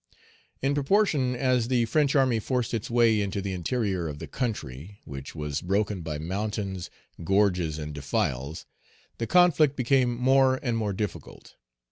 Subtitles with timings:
[0.63, 4.99] In proportion as the French army forced its way into the interior of the country,
[5.05, 6.89] which was broken by mountains,
[7.23, 8.65] gorges, and defiles,
[9.19, 11.55] the conflict became more and more difficult.